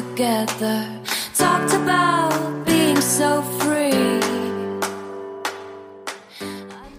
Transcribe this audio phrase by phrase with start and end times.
[0.00, 0.86] together.
[1.36, 2.32] Talked about
[2.64, 4.20] being so free.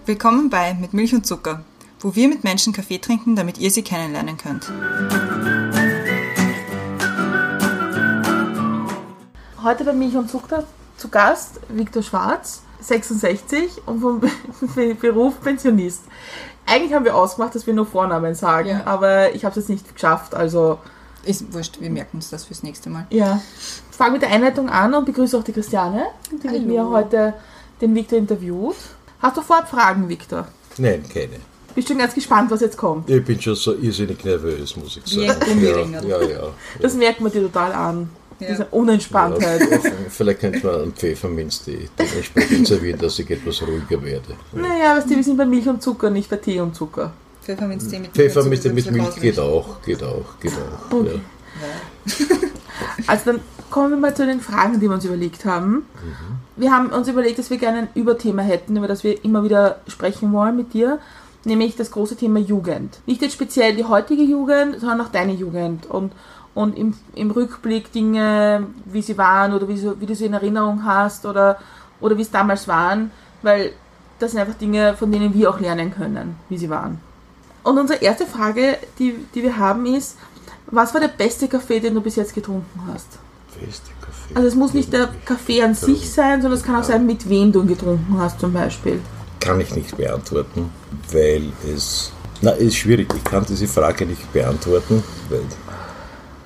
[0.06, 1.64] Willkommen bei Mit Milch und Zucker,
[2.00, 4.72] wo wir mit Menschen Kaffee trinken, damit ihr sie kennenlernen könnt.
[9.64, 10.64] Heute bei Milch und Zucker
[10.98, 14.22] zu Gast Viktor Schwarz, 66 und vom
[15.02, 16.04] Beruf Pensionist.
[16.68, 18.82] Eigentlich haben wir ausgemacht, dass wir nur Vornamen sagen, Ja.
[18.86, 20.36] aber ich habe es jetzt nicht geschafft.
[20.36, 20.78] Also
[21.24, 23.06] Ist wurscht, wir merken uns das fürs nächste Mal.
[23.10, 23.42] ja,
[23.92, 26.66] ich fange mit der Einleitung an und begrüße auch die Christiane, die mit Hallo.
[26.66, 27.34] mir heute
[27.80, 28.76] den Viktor interviewt.
[29.20, 30.48] Hast du vorab Fragen, Viktor?
[30.78, 31.38] Nein, keine.
[31.76, 33.10] Bist schon ganz gespannt, was jetzt kommt.
[33.10, 35.40] Ich bin schon so irrsinnig nervös, muss ich sagen.
[35.46, 36.06] Gummiringel.
[36.08, 36.44] Ja, ja, ja.
[36.82, 38.10] Das merkt man dir total an.
[38.40, 38.48] Ja.
[38.50, 39.62] Diese Unentspanntheit.
[39.62, 44.36] Ja, vielleicht könnte man einen Pfefferminz die dementsprechend servieren, dass ich etwas ruhiger werde.
[44.54, 47.14] Naja, weißt du, wir sind bei Milch und Zucker, nicht bei Tee und Zucker.
[47.42, 50.92] Pfefferminztee mit Milch, mit Milch geht auch, geht auch, geht auch.
[50.96, 51.22] Okay.
[51.62, 52.38] Ja.
[53.08, 55.86] Also dann kommen wir mal zu den Fragen, die wir uns überlegt haben.
[56.56, 59.82] Wir haben uns überlegt, dass wir gerne ein Überthema hätten, über das wir immer wieder
[59.88, 61.00] sprechen wollen mit dir,
[61.44, 63.00] nämlich das große Thema Jugend.
[63.06, 66.12] Nicht jetzt speziell die heutige Jugend, sondern auch deine Jugend und,
[66.54, 70.34] und im, im Rückblick Dinge, wie sie waren oder wie, so, wie du sie in
[70.34, 71.58] Erinnerung hast oder,
[72.00, 73.72] oder wie es damals waren, weil
[74.20, 77.00] das sind einfach Dinge, von denen wir auch lernen können, wie sie waren.
[77.64, 80.18] Und unsere erste Frage, die, die wir haben, ist,
[80.68, 83.08] was war der beste Kaffee, den du bis jetzt getrunken hast?
[83.60, 84.36] Beste Kaffee.
[84.36, 87.28] Also es muss nicht der Kaffee an sich sein, sondern es kann auch sein, mit
[87.30, 89.02] wem du ihn getrunken hast zum Beispiel.
[89.40, 90.72] Kann ich nicht beantworten,
[91.12, 92.12] weil es.
[92.42, 93.14] Na, ist schwierig.
[93.16, 95.44] Ich kann diese Frage nicht beantworten, weil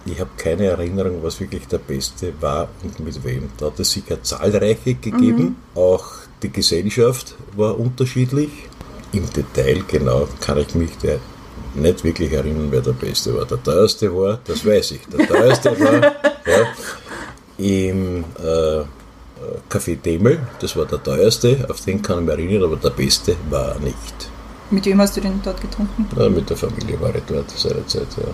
[0.05, 3.50] ich habe keine Erinnerung, was wirklich der beste war und mit wem.
[3.57, 5.57] Da hat es sicher zahlreiche gegeben.
[5.73, 6.05] Auch
[6.44, 8.50] die Gesellschaft war unterschiedlich.
[9.16, 11.19] Im Detail genau kann ich mich der
[11.73, 13.45] nicht wirklich erinnern, wer der Beste war.
[13.45, 15.02] Der teuerste war, das weiß ich.
[15.07, 16.02] Der teuerste war
[16.45, 16.67] ja,
[17.57, 18.84] im äh,
[19.69, 23.35] Café Demel, das war der teuerste, auf den kann ich mich erinnern, aber der beste
[23.50, 24.29] war er nicht.
[24.72, 26.07] Mit wem hast du den dort getrunken?
[26.18, 28.28] Ja, mit der Familie war ich dort seinerzeit, ja.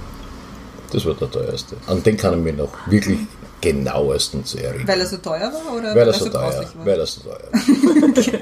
[0.91, 1.75] Das war der teuerste.
[1.88, 3.19] An den kann ich mich noch wirklich
[3.61, 4.88] genauestens erinnern.
[4.88, 6.85] Weil er so teuer war oder weil er so teuer, war?
[6.85, 7.61] weil er so teuer war.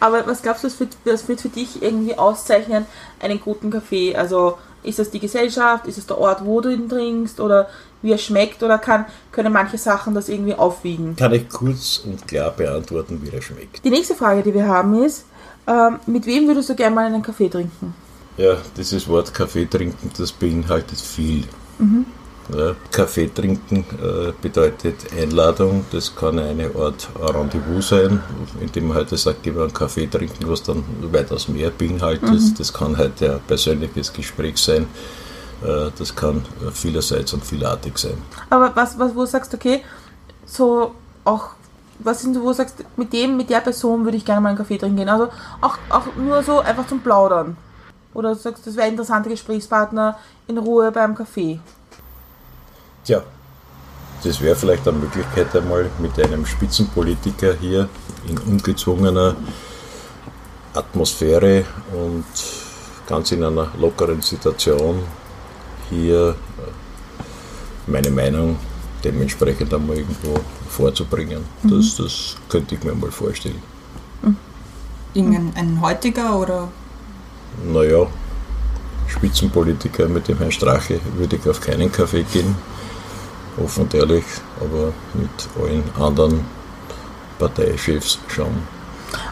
[0.00, 2.86] Aber was glaubst du, was, für, was wird für dich irgendwie auszeichnen,
[3.20, 4.14] einen guten Kaffee?
[4.16, 7.68] Also ist das die Gesellschaft, ist es der Ort, wo du ihn trinkst oder
[8.02, 11.16] wie er schmeckt oder kann, können manche Sachen das irgendwie aufwiegen?
[11.16, 13.84] Kann ich kurz und klar beantworten, wie er schmeckt.
[13.84, 15.24] Die nächste Frage, die wir haben ist,
[15.66, 17.94] ähm, mit wem würdest du gerne mal einen Kaffee trinken?
[18.36, 21.44] Ja, dieses Wort Kaffee trinken, das beinhaltet viel.
[22.52, 28.20] Ja, Kaffee trinken äh, bedeutet Einladung, das kann eine Art Rendezvous sein,
[28.60, 32.58] indem man heute sagt, gehen wir einen Kaffee trinken, was dann weitaus mehr beinhaltet.
[32.58, 34.86] Das kann heute ein persönliches Gespräch sein,
[35.62, 36.44] äh, das kann
[36.74, 38.18] vielerseits und vielartig sein.
[38.50, 39.82] Aber was, was wo du sagst, okay,
[40.44, 40.94] so
[41.24, 41.50] auch,
[42.00, 44.50] was sind so, wo du sagst, mit dem, mit der Person würde ich gerne mal
[44.50, 45.08] einen Kaffee trinken gehen.
[45.08, 45.28] Also
[45.62, 47.56] auch, auch nur so einfach zum Plaudern.
[48.12, 51.58] Oder du sagst, das wäre ein interessanter Gesprächspartner in Ruhe beim Kaffee.
[53.04, 53.22] Tja,
[54.22, 57.88] das wäre vielleicht eine Möglichkeit einmal mit einem Spitzenpolitiker hier
[58.26, 59.36] in ungezwungener
[60.72, 62.24] Atmosphäre und
[63.06, 65.00] ganz in einer lockeren Situation
[65.90, 68.56] hier äh, meine Meinung
[69.04, 70.40] dementsprechend einmal irgendwo
[70.70, 71.44] vorzubringen.
[71.64, 73.62] Das, das könnte ich mir mal vorstellen.
[75.12, 76.68] Irgendein ein heutiger oder
[77.70, 78.06] Naja,
[79.06, 82.56] Spitzenpolitiker mit dem Herrn Strache würde ich auf keinen Kaffee gehen,
[83.62, 84.24] offen und ehrlich,
[84.60, 85.30] aber mit
[85.62, 86.44] allen anderen
[87.38, 88.48] Parteichefs schon.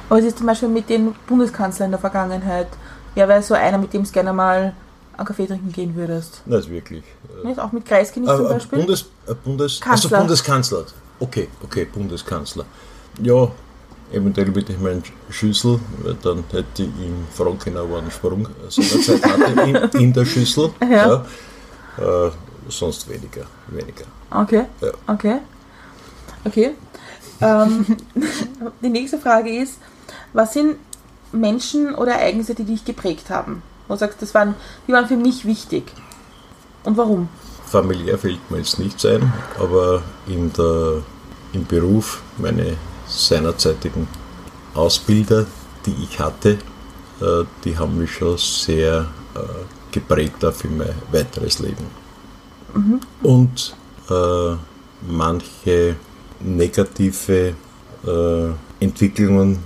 [0.09, 2.69] Aber es ist zum Beispiel mit den Bundeskanzlern in der Vergangenheit.
[3.15, 4.75] Wer wäre so einer, mit dem du gerne mal
[5.17, 6.47] einen Kaffee trinken gehen würdest?
[6.47, 7.05] Nicht wirklich.
[7.45, 7.59] Nicht?
[7.59, 8.79] Auch mit Kreisky nicht zum Äh, äh, Beispiel?
[8.79, 10.11] Bundes, äh, Bundes, Kanzler.
[10.11, 10.85] also Bundeskanzler.
[11.21, 12.65] Okay, okay, Bundeskanzler.
[13.21, 13.49] Ja,
[14.13, 19.61] eventuell mit dem Herrn Schüssel, weil dann hätte ich ihm er einen Sprung seinerzeit hatte
[19.95, 20.71] in, in der Schüssel.
[20.83, 21.25] Ja.
[21.99, 22.27] Ja.
[22.27, 22.31] Äh,
[22.69, 24.05] sonst weniger, weniger.
[24.31, 24.93] Okay, Ja.
[25.07, 25.39] okay.
[26.45, 26.71] Okay.
[27.41, 27.87] Ähm,
[28.83, 29.79] die nächste Frage ist,
[30.33, 30.77] was sind
[31.33, 33.63] Menschen oder Ereignisse, die dich geprägt haben?
[33.89, 34.55] Wo du sagst, das waren,
[34.87, 35.85] die waren für mich wichtig.
[36.85, 37.29] Und warum?
[37.67, 41.03] Familiär fällt mir jetzt nichts ein, aber in der,
[41.53, 42.77] im Beruf, meine
[43.07, 44.07] seinerzeitigen
[44.75, 45.47] Ausbilder,
[45.87, 46.59] die ich hatte,
[47.21, 49.39] äh, die haben mich schon sehr äh,
[49.91, 52.02] geprägt für mein weiteres Leben.
[53.23, 53.77] Und
[54.11, 54.57] äh,
[55.09, 55.97] manche
[56.41, 57.55] negative
[58.07, 59.59] äh, Entwicklungen,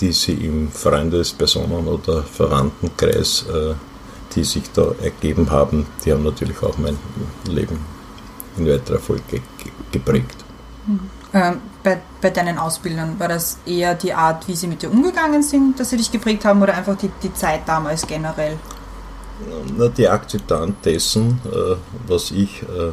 [0.00, 3.74] die sie im Freundes-, Personen- oder Verwandtenkreis, äh,
[4.34, 6.98] die sich da ergeben haben, die haben natürlich auch mein
[7.48, 7.78] Leben
[8.56, 9.40] in weiterer Folge ge
[9.90, 10.36] geprägt.
[11.34, 15.42] Ähm, bei, bei deinen Ausbildern, war das eher die Art, wie sie mit dir umgegangen
[15.42, 18.58] sind, dass sie dich geprägt haben oder einfach die, die Zeit damals generell?
[19.76, 22.92] Na, die Akzeptanz dessen, äh, was ich äh,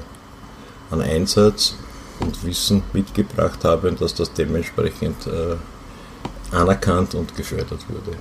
[0.91, 1.75] an Einsatz
[2.19, 5.55] und Wissen mitgebracht habe und dass das dementsprechend äh,
[6.55, 8.17] anerkannt und gefördert wurde.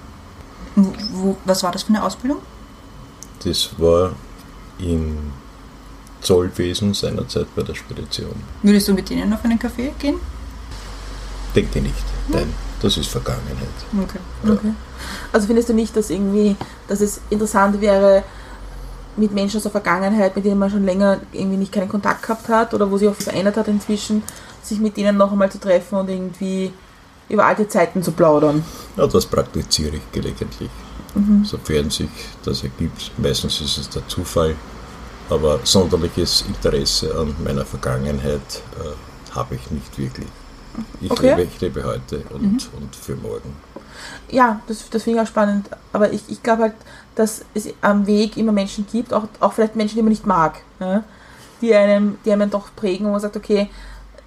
[1.13, 2.39] Wo, was war das für eine Ausbildung?
[3.45, 4.13] Das war
[4.79, 5.33] im
[6.21, 8.35] Zollwesen seinerzeit bei der Spedition.
[8.63, 10.17] Würdest du mit denen auf einen Café gehen?
[11.55, 11.95] Denke nicht.
[12.29, 12.53] Nein,
[12.83, 13.69] das ist Vergangenheit.
[14.03, 14.19] Okay.
[14.45, 14.73] Okay.
[15.33, 16.57] Also findest du nicht, dass irgendwie,
[16.89, 18.25] dass es interessant wäre,
[19.17, 22.49] mit Menschen aus der Vergangenheit, mit denen man schon länger irgendwie nicht keinen Kontakt gehabt
[22.49, 24.23] hat oder wo sich auch verändert hat inzwischen,
[24.63, 26.73] sich mit denen noch einmal zu treffen und irgendwie
[27.29, 28.65] über alte Zeiten zu plaudern?
[28.97, 30.71] Ja, das praktiziere ich gelegentlich,
[31.45, 32.09] sofern sich
[32.45, 33.11] das ergibt.
[33.19, 34.55] Meistens ist es der Zufall,
[35.29, 40.29] aber sonderliches Interesse an meiner Vergangenheit äh, habe ich nicht wirklich.
[41.01, 41.31] Ich, Okay.
[41.31, 43.57] lebe, ich lebe heute und, und für morgen.
[44.31, 45.69] Ja, das, das finde ich auch spannend.
[45.93, 46.75] Aber ich, ich glaube halt,
[47.15, 50.61] dass es am Weg immer Menschen gibt, auch, auch vielleicht Menschen, die man nicht mag,
[50.81, 51.03] ja,
[51.61, 53.69] die, einem, die einem doch prägen, wo man sagt, okay,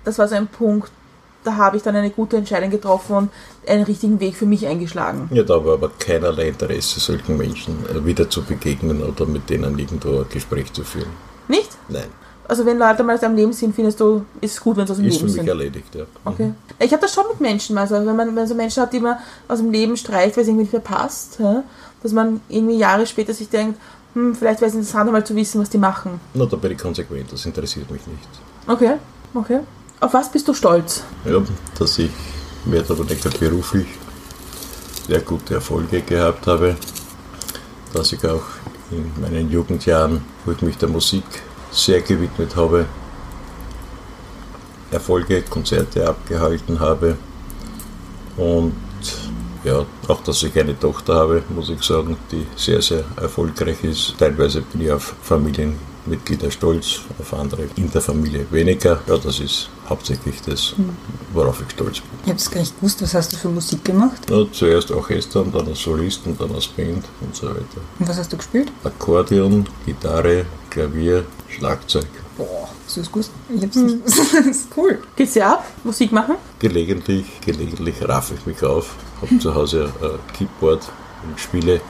[0.04, 0.92] das war so ein Punkt,
[1.44, 3.32] da habe ich dann eine gute Entscheidung getroffen und
[3.68, 5.30] einen richtigen Weg für mich eingeschlagen.
[5.32, 9.78] Ja, da habe aber keinerlei Interesse, solchen Menschen äh, wieder zu begegnen oder mit denen
[9.80, 11.10] irgendwo ein Gespräch zu führen.
[11.48, 11.70] Nicht?
[11.90, 12.10] Nein,
[12.48, 14.92] Also wenn Leute mal aus deinem Leben sind, findest du, ist es gut, wenn sie
[14.92, 15.48] aus dem ist für Leben mich sind.
[15.48, 16.04] erledigt, ja.
[16.26, 16.54] Okay.
[16.80, 19.18] Ich habe das schon mit Menschen, also wenn man wenn so Menschen hat, die man
[19.48, 21.64] aus dem Leben streicht, weil es irgendwie nicht mehr passt, ja,
[22.04, 23.80] dass man irgendwie Jahre später sich denkt,
[24.14, 26.20] hm, vielleicht wäre es interessant, einmal zu wissen, was die machen.
[26.34, 28.28] Na, da bin ich konsequent, das interessiert mich nicht.
[28.68, 28.96] Okay,
[29.34, 29.60] okay.
[30.02, 31.04] Auf was bist du stolz?
[31.26, 31.42] Ja,
[31.78, 32.10] dass ich
[32.66, 33.88] mehr oder weniger beruflich
[35.08, 36.76] sehr gute Erfolge gehabt habe,
[37.94, 38.44] dass ich auch
[38.92, 41.24] in meinen Jugendjahren, wo ich mich der Musik
[41.72, 42.86] sehr gewidmet habe,
[44.92, 47.18] Erfolge, Konzerte abgehalten habe
[48.38, 48.74] und
[49.64, 54.16] ja, auch dass ich eine Tochter habe, muss ich sagen, die sehr, sehr erfolgreich ist.
[54.18, 55.14] Teilweise bin ich auf
[56.02, 59.02] Familienmitglieder stolz, auf andere in der Familie weniger.
[59.08, 60.74] Ja, das ist hauptsächlich das,
[61.34, 62.10] worauf ich stolz bin.
[62.24, 64.30] Ich habe es gar nicht gewusst, was hast du für Musik gemacht?
[64.30, 67.82] Ja, zuerst Orchester, und dann als Solist und dann als Band und so weiter.
[68.00, 68.72] Und was hast du gespielt?
[68.84, 72.08] Akkordeon, Gitarre, Klavier, Schlagzeug.
[72.38, 73.32] Boah, es gewusst?
[73.50, 74.34] Ich hab's nicht gewusst.
[74.34, 75.00] Das ist cool.
[75.16, 75.66] Geht's dir ab?
[75.84, 76.36] Musik machen?
[76.60, 80.84] Gelegentlich, gelegentlich raffe ich mich auf, habe zu Hause ein Keyboard
[81.24, 81.82] und spiele,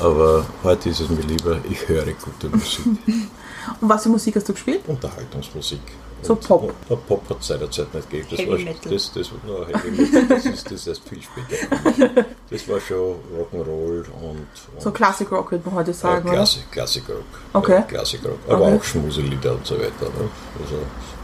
[0.00, 2.86] aber heute ist es mir lieber, ich höre gute Musik.
[3.80, 4.80] Und was für Musik hast du gespielt?
[4.86, 5.80] Unterhaltungsmusik.
[6.22, 6.74] So Und, Pop.
[6.88, 8.28] Ja, Pop hat es seinerzeit nicht gegeben.
[8.30, 8.92] Das Heavy war, Metal.
[8.92, 12.24] Das, das, no, Heavy Metal, das ist das erst viel später.
[12.50, 14.46] Das war schon Rock'n'Roll und, und
[14.78, 16.36] So Classic Rock würde man heute äh, sagen, oder?
[16.38, 17.24] Klassik, Klassikrock.
[17.52, 17.72] Okay.
[17.72, 18.38] Ja, Klassikrock.
[18.48, 18.76] Aber Okay.
[18.78, 20.06] auch Schmuselieder und so weiter.
[20.06, 20.30] Ne?
[20.62, 20.76] Also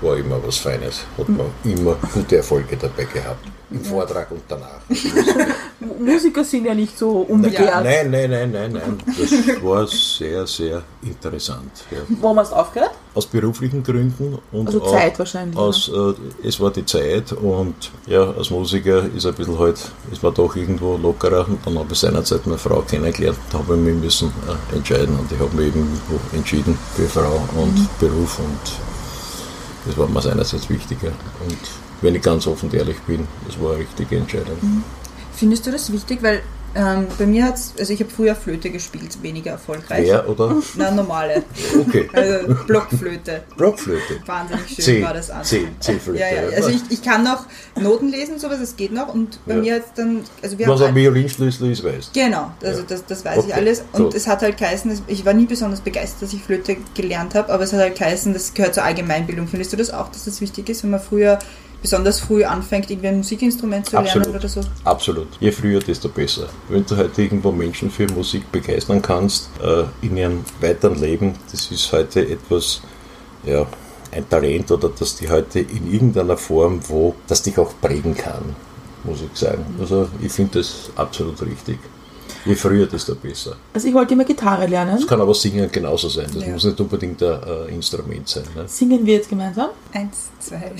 [0.02, 1.06] war immer was Feines.
[1.16, 3.46] Hat man immer gute Erfolge dabei gehabt.
[3.70, 4.80] Im Vortrag und danach.
[5.98, 7.82] Musiker sind ja nicht so unbegehrt.
[7.82, 8.98] Nein, nein, nein, nein, nein.
[9.06, 11.84] Das war sehr, sehr interessant.
[11.90, 11.98] Ja.
[12.20, 12.92] Warum hast du aufgehört?
[13.14, 17.74] Aus beruflichen Gründen und Also Zeit wahrscheinlich, Aus, äh, es war die Zeit und
[18.06, 19.78] ja, als Musiker ist ein bisschen halt,
[20.12, 21.46] ist man doch irgendwo lockerer.
[21.48, 24.32] Und dann habe ich seinerzeit meine Frau kennengelernt, da habe ich mich müssen
[24.72, 27.88] äh, entscheiden und ich habe mich irgendwo entschieden für Frau und Mhm.
[27.98, 28.72] Beruf und
[29.86, 31.08] das war mir seinerseits wichtiger.
[31.48, 31.58] Und
[32.04, 34.56] wenn ich ganz offen und ehrlich bin, das war eine richtige Entscheidung.
[34.60, 34.84] Mhm.
[35.34, 36.22] Findest du das wichtig?
[36.22, 36.42] Weil
[36.76, 40.06] ähm, bei mir hat's, also ich habe früher Flöte gespielt, weniger erfolgreich.
[40.08, 40.56] Wer oder?
[40.76, 41.44] Na, normale.
[41.86, 42.08] Okay.
[42.12, 43.42] Also Blockflöte.
[43.56, 44.20] Blockflöte.
[44.26, 45.44] Wahnsinnig schön C, war das an.
[45.44, 46.18] C, C-Flöte.
[46.18, 46.56] Ja, ja.
[46.56, 47.46] Also ich, ich kann noch
[47.80, 49.14] Noten lesen, sowas, es geht noch.
[49.14, 49.60] Und bei Ja.
[49.60, 52.86] mir jetzt dann, also wir Was haben ein Violinschlüssel ist, weißt Genau, also Ja.
[52.88, 53.84] das, das weiß Okay, ich alles.
[53.92, 54.14] Und gut.
[54.14, 57.62] es hat halt geheißen, ich war nie besonders begeistert, dass ich Flöte gelernt habe, aber
[57.62, 59.46] es hat halt geheißen, das gehört zur Allgemeinbildung.
[59.46, 61.38] Findest du das auch, dass das wichtig ist, wenn man früher,
[61.84, 64.28] besonders früh anfängt, irgendwie ein Musikinstrument zu Absolut.
[64.28, 64.62] lernen oder so?
[64.84, 65.28] Absolut.
[65.38, 66.48] Je früher, desto besser.
[66.70, 71.70] Wenn du heute irgendwo Menschen für Musik begeistern kannst, äh, in ihrem weiteren Leben, das
[71.70, 72.80] ist heute etwas,
[73.44, 73.66] ja,
[74.12, 78.56] ein Talent oder dass die heute in irgendeiner Form, wo das dich auch prägen kann,
[79.02, 79.66] muss ich sagen.
[79.78, 81.78] Also ich finde das absolut richtig.
[82.46, 83.56] Je früher, desto besser.
[83.72, 84.96] Also ich wollte immer Gitarre lernen.
[84.96, 86.26] Das kann aber Singen genauso sein.
[86.34, 86.52] Das Ja.
[86.52, 88.44] muss nicht unbedingt ein äh, Instrument sein.
[88.54, 88.64] Ne?
[88.68, 89.70] Singen wir jetzt gemeinsam?
[89.92, 90.56] Eins, zwei.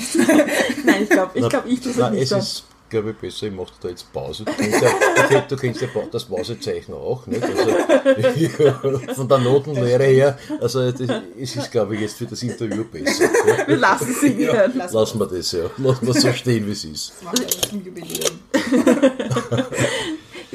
[0.85, 3.53] Nein, ich glaube, ich, glaub, ich tue es nicht es ist, glaube ich, besser, ich
[3.55, 4.45] mache da jetzt Pause.
[4.45, 7.43] Du kennst ja, du kennst, du kennst ja das Pausezeichen auch, nicht?
[7.43, 11.01] Also, von der Notenlehre her, also das,
[11.41, 13.25] es ist, glaube ich, jetzt für das Interview besser.
[13.67, 14.41] Wir lassen es singen.
[14.41, 15.71] Ja, lassen wir das, ja.
[15.79, 17.13] Lassen wir so stehen, wie es ist.
[17.17, 18.39] Das machen wir zum Jubiläum.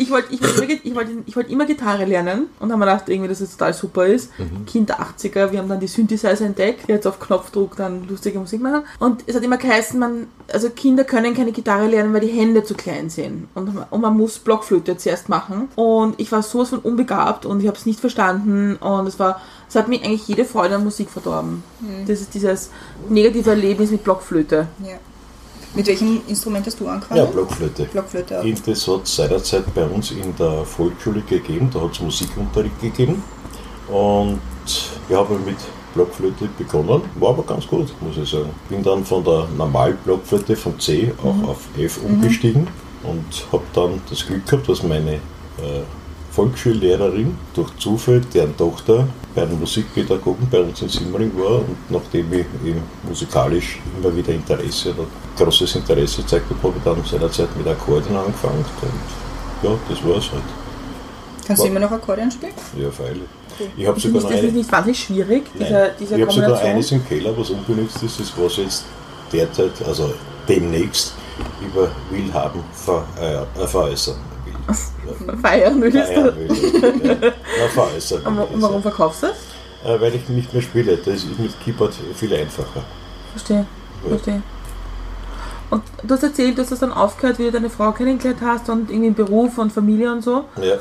[0.10, 3.08] Ich wollte ich wollte, ich wollte, ich wollte immer Gitarre lernen und haben mir gedacht,
[3.10, 4.32] irgendwie, dass es total super ist.
[4.66, 8.40] Kind der 80er, wir haben dann die Synthesizer entdeckt, die jetzt auf Knopfdruck dann lustige
[8.40, 8.82] Musik machen.
[8.98, 12.64] Und es hat immer geheißen, man, also Kinder können keine Gitarre lernen, weil die Hände
[12.64, 13.50] zu klein sind.
[13.54, 15.68] Und, und man muss Blockflöte zuerst machen.
[15.76, 19.40] Und ich war sowas von unbegabt und ich habe es nicht verstanden und es war,
[19.68, 21.62] es hat mir eigentlich jede Freude an Musik verdorben.
[22.08, 22.72] Das ist dieses
[23.10, 24.68] negative Erlebnis mit Blockflöte.
[24.84, 24.98] Ja.
[25.76, 27.20] Mit welchem Instrument hast du angefangen?
[27.20, 27.86] Ja, Blockflöte.
[27.86, 28.42] Blockflöte.
[28.42, 32.82] Und das hat es seinerzeit bei uns in der Volksschule gegeben, da hat es Musikunterricht
[32.82, 33.22] gegeben.
[33.88, 35.58] Und ich habe mit
[35.94, 38.50] Blockflöte begonnen, war aber ganz gut, muss ich sagen.
[38.68, 42.68] Bin dann von der Normal-Blockflöte von C auch auf F umgestiegen
[43.04, 45.84] und habe dann das Glück gehabt, dass meine äh,
[46.40, 49.06] Volksschullehrerin durch Zufall, deren Tochter
[49.36, 54.32] bei den Musikpädagogen bei uns in Simmering war und nachdem ich eben musikalisch immer wieder
[54.34, 55.06] Interesse oder
[55.38, 60.16] großes Interesse gezeigt habe, habe ich dann seinerzeit mit Akkordeon angefangen und ja, das war
[60.16, 60.44] es halt.
[61.46, 62.54] Kannst du immer noch Akkordeon spielen?
[62.78, 63.24] Ja, freilich.
[63.76, 66.62] Ich habe sogar noch das ist eine, nicht wahnsinnig schwierig, dieser, dieser ich habe sogar
[66.62, 68.86] eines im Keller, was unbenutzt ist, das was jetzt
[69.34, 70.14] derzeit, also
[70.48, 71.16] demnächst
[71.62, 74.24] über will haben, ver, äh, veräußern will.
[74.24, 74.29] Ja.
[75.42, 76.36] Feiern willst du.
[76.36, 77.14] will, ja.
[77.28, 79.38] Ja, veräußern Und ich warum verkaufst du das?
[79.86, 80.98] Äh, weil ich nicht mehr spiele.
[80.98, 82.84] Das ist mit Keyboard viel einfacher.
[83.32, 83.66] Verstehe,
[84.04, 84.10] Ja.
[84.10, 84.42] verstehe.
[85.70, 88.90] Und du hast erzählt, dass du dann aufgehört, wie du deine Frau kennengelernt hast und
[88.90, 90.46] irgendwie Beruf und Familie und so.
[90.62, 90.78] Ja,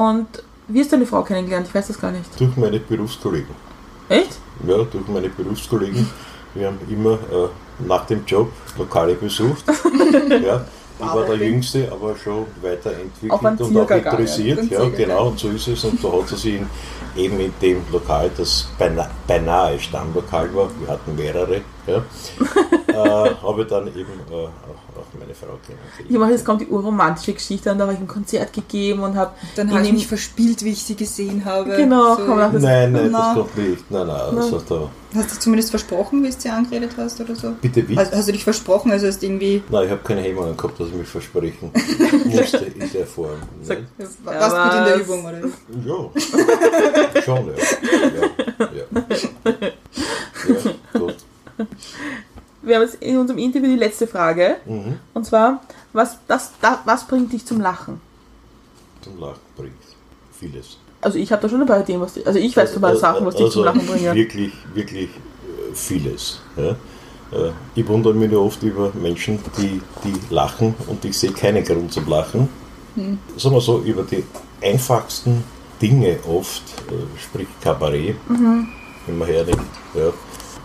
[0.00, 0.26] Und
[0.66, 1.66] wie hast du deine Frau kennengelernt?
[1.68, 2.28] Ich weiß das gar nicht.
[2.40, 3.54] durch meine Berufskollegen.
[4.08, 4.38] Echt?
[4.66, 6.08] Ja, durch meine Berufskollegen.
[6.54, 7.48] Wir haben immer äh,
[7.86, 9.64] nach dem Job Lokale besucht.
[10.44, 10.64] ja.
[11.06, 14.70] Ich war der Jüngste, aber schon weiterentwickelt und auch interessiert.
[14.70, 15.84] Ja, genau, und so ist es.
[15.84, 16.66] Und da hat sie sich in,
[17.16, 21.96] eben in dem Lokal, das beinahe, beinahe Stammlokal war, wir hatten mehrere, ja,
[23.26, 23.98] äh, habe ich dann eben
[24.30, 26.08] äh, auch, auch meine Frau kennengelernt.
[26.08, 29.16] Ich mache jetzt kommt die urromantische Geschichte und da habe ich ein Konzert gegeben und
[29.16, 31.76] habe Dann habe ich mich verspielt, wie ich sie gesehen habe.
[31.76, 32.22] Genau, So.
[32.34, 33.34] Nein, nein, Na.
[33.34, 33.90] das kommt nicht.
[33.90, 37.52] Nein, nein, also da, Hast du zumindest versprochen, wie du sie angeredet hast oder so?
[37.60, 37.96] bitte wie?
[37.96, 39.62] Also, hast du dich versprochen, also hast irgendwie.
[39.68, 41.70] Nein, ich habe keine Hemmungen gehabt, dass ich mich versprechen
[42.24, 43.38] musste in der Form.
[43.62, 44.08] Sag- Nein.
[44.24, 45.00] Warst Ja, gut in der was?
[45.06, 45.38] Übung, oder?
[47.14, 47.52] Ja, schon, ja.
[48.58, 49.02] ja, ja.
[50.64, 50.73] ja.
[52.62, 54.56] Wir haben jetzt in unserem Interview die letzte Frage.
[54.64, 54.98] Mhm.
[55.12, 55.60] Und zwar,
[55.92, 58.00] was, das, das, was bringt dich zum Lachen?
[59.02, 59.74] Zum Lachen bringt
[60.38, 60.78] vieles.
[61.02, 62.96] Also ich habe da schon ein paar Ideen, was die, also ich weiß schon mal
[62.96, 64.06] Sachen, was dich zum Lachen bringen.
[64.08, 66.40] Also Wirklich, wirklich äh, vieles.
[66.56, 66.70] Ja.
[67.38, 71.62] Äh, Ich wundere mich nur oft über Menschen, die, die lachen und ich sehe keinen
[71.62, 72.48] Grund zum Lachen.
[73.36, 74.24] Sagen wir so, über die
[74.62, 75.44] einfachsten
[75.82, 78.16] Dinge oft, äh, sprich Kabarett,
[79.06, 79.60] wenn man hernimmt,
[79.94, 80.10] ja,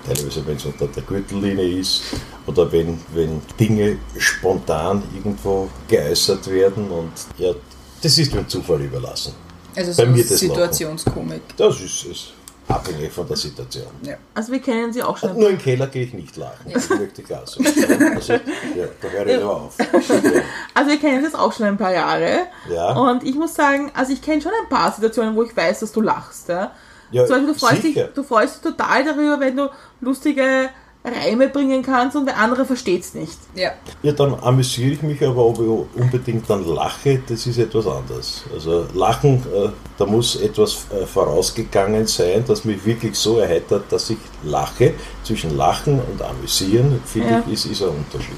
[0.05, 2.03] teilweise wenn es unter der Gürtellinie ist
[2.45, 7.53] oder wenn, wenn Dinge spontan irgendwo geäußert werden und ja,
[8.01, 9.33] das ist dem Zufall überlassen.
[9.75, 11.41] Also Bei so mir das Situationskomik.
[11.57, 12.33] Das ist es.
[12.67, 13.87] Abhängig von der Situation.
[14.03, 14.15] Ja.
[14.35, 15.35] Also wir kennen sie auch schon.
[15.39, 16.71] Nur im Keller gehe ich nicht lachen.
[16.71, 17.35] Das möchte ich.
[17.35, 19.75] Also, ja, da höre ich aber auf.
[19.79, 19.85] Ja.
[20.75, 22.47] Also wir kennen das auch schon ein paar Jahre.
[22.71, 22.93] Ja.
[22.93, 25.91] Und ich muss sagen, also ich kenne schon ein paar Situationen, wo ich weiß, dass
[25.91, 26.47] du lachst.
[26.47, 26.71] Ja?
[27.11, 29.69] Ja, Zum Beispiel, du freust, dich, du freust dich total darüber, wenn du
[30.01, 30.69] lustige
[31.03, 33.37] Reime bringen kannst und der andere versteht es nicht.
[33.55, 33.71] ja.
[34.03, 38.43] Ja, dann amüsiere ich mich, aber ob ich unbedingt dann lache, das ist etwas anderes.
[38.53, 44.09] Also Lachen, äh, da muss etwas äh, vorausgegangen sein, das mich wirklich so erheitert, dass
[44.09, 44.93] ich lache.
[45.23, 47.43] Zwischen Lachen und Amüsieren, finde Ja.
[47.47, 48.35] ich, ist, ist ein Unterschied.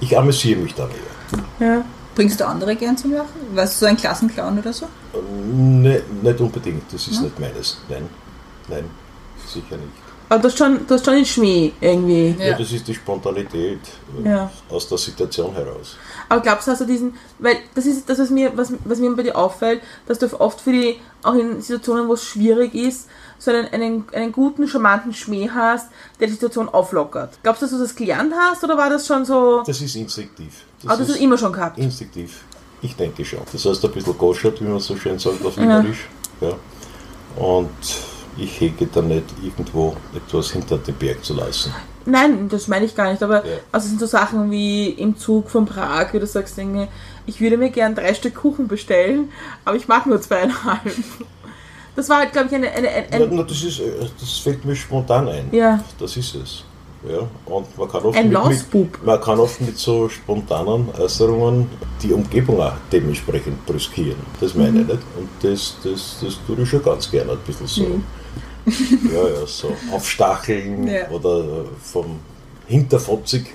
[0.00, 1.66] Ich amüsiere mich dann eher.
[1.68, 1.84] Ja.
[2.18, 3.28] Bringst du andere gern zum Lachen?
[3.54, 4.88] Warst du so ein Klassenclown oder so?
[5.52, 7.80] Ne, nicht unbedingt, das ist nicht meines.
[7.88, 8.08] Nein,
[8.66, 8.90] nein,
[9.46, 10.07] sicher nicht.
[10.30, 12.34] Aber du hast schon, du hast schon den Schmäh irgendwie.
[12.38, 12.48] Ja.
[12.50, 13.78] Ja, das ist die Spontanität
[14.24, 14.50] äh, Ja.
[14.68, 15.96] aus der Situation heraus.
[16.28, 19.10] Aber glaubst du, hast du diesen, weil das ist das, was mir, was, was mir
[19.16, 23.08] bei dir auffällt, dass du oft für die, auch in Situationen, wo es schwierig ist,
[23.38, 25.88] so einen, einen, einen guten, charmanten Schmäh hast,
[26.20, 27.38] der die Situation auflockert.
[27.42, 30.52] Glaubst du, dass du das gelernt hast oder war das schon so, Das ist instinktiv.
[30.84, 31.78] aber das hast du immer schon gehabt?
[31.78, 32.42] instinktiv.
[32.82, 33.40] Ich denke schon.
[33.50, 35.62] Das heißt ein bisschen goschert, wie man so schön sagt auf Ja.
[35.62, 36.06] Wienerisch.
[36.40, 36.52] Ja.
[37.42, 37.70] Und
[38.38, 41.74] ich hege da nicht irgendwo etwas hinter den Berg zu lassen.
[42.06, 43.52] Nein, das meine ich gar nicht, aber Ja.
[43.72, 46.88] also es sind so Sachen wie im Zug von Prag, wie du sagst, Dinge,
[47.26, 49.30] ich würde mir gern drei Stück Kuchen bestellen,
[49.64, 50.80] aber ich mag nur zweieinhalb.
[51.96, 53.90] Das war halt, glaube ich, eine, eine, ein, Na, ein, na, das, ist, äh,
[54.20, 55.48] das fällt mir spontan ein.
[55.50, 55.82] Ja.
[55.98, 56.64] Das ist es.
[57.08, 61.68] Ja, und man kann oft, Ein mit, man kann oft mit so spontanen Äußerungen
[62.02, 64.16] die Umgebung auch dementsprechend brüskieren.
[64.40, 64.80] Das meine Mhm.
[64.80, 65.02] ich nicht.
[65.16, 67.82] Und das, das, das tue ich schon ganz gerne ein bisschen so.
[67.84, 68.04] Mhm.
[69.12, 71.08] Ja, ja, so aufstacheln Ja.
[71.10, 72.18] oder vom
[72.66, 73.46] Hinterfotzig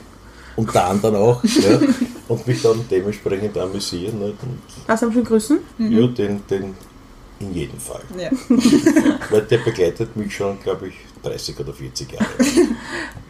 [0.56, 1.44] unter anderem auch.
[1.44, 1.80] Ja.
[2.28, 4.20] und mich dann dementsprechend amüsieren.
[4.20, 4.36] Nicht?
[4.44, 5.60] Und Hast du schon grüßen?
[5.80, 6.76] ja, den, den
[7.40, 8.02] in jedem Fall.
[8.18, 8.30] Ja.
[9.30, 12.26] Weil der begleitet mich schon, glaube ich, 30 oder 40 Jahre.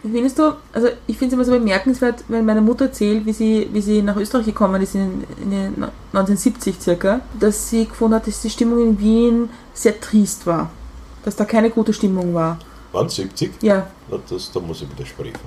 [0.01, 3.69] Findest du, also ich finde es immer so bemerkenswert, wenn meine Mutter erzählt, wie sie,
[3.71, 5.73] wie sie nach Österreich gekommen ist in, in den
[6.11, 10.71] 1970 circa, dass sie gefunden hat, dass die Stimmung in Wien sehr trist war.
[11.23, 12.57] Dass da keine gute Stimmung war.
[12.91, 13.61] Wann 70?
[13.61, 13.87] Ja.
[14.09, 15.39] Na, das, da muss ich widersprechen.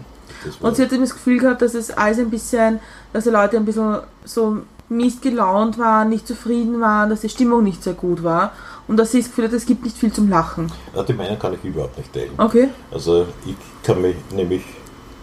[0.61, 2.80] Und sie hat immer das Gefühl gehabt, dass es alles ein bisschen,
[3.12, 7.64] dass die Leute ein bisschen so mies gelaunt waren, nicht zufrieden waren, dass die Stimmung
[7.64, 8.52] nicht sehr gut war.
[8.88, 10.71] Und dass sie das Gefühl hat, es gibt nicht viel zum Lachen.
[10.95, 12.30] na, die Meinung kann ich überhaupt nicht teilen.
[12.38, 12.68] Okay.
[12.90, 14.62] Also ich kann mich nämlich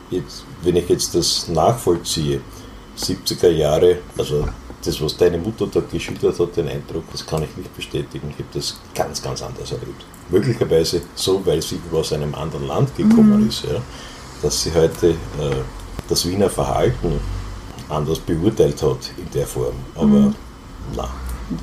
[0.10, 2.42] jetzt, wenn ich jetzt das nachvollziehe,
[2.98, 4.48] 70er Jahre, also
[4.86, 8.30] das, was deine Mutter da geschildert hat, den Eindruck, das kann ich nicht bestätigen.
[8.30, 10.06] Ich habe das ganz, ganz anders erlebt.
[10.30, 13.82] Möglicherweise so, weil sie aus einem anderen Land gekommen ist, ja,
[14.42, 15.16] dass sie heute äh,
[16.08, 17.20] das Wiener Verhalten
[17.90, 19.76] anders beurteilt hat in der Form.
[19.96, 20.34] Aber
[20.96, 21.10] na,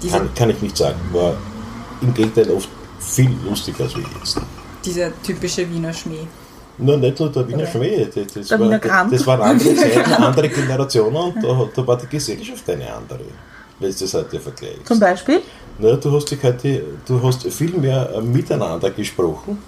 [0.02, 0.98] Diese, kann, kann ich nicht sagen.
[1.12, 1.36] War
[2.00, 4.40] im Gegenteil oft viel lustiger als wir jetzt.
[4.84, 6.26] dieser typische Wiener Schmäh.
[6.80, 7.66] Nur nicht nur der Wiener Oder?
[7.66, 12.06] Schmäh, das, das, war, das waren andere Zeiten, andere Generationen und da, da war die
[12.06, 13.20] Gesellschaft eine andere,
[13.78, 14.86] wenn du das heute vergleichst.
[14.86, 15.40] Zum Beispiel?
[15.78, 19.58] Na, du hast dich heute, du hast viel mehr miteinander gesprochen,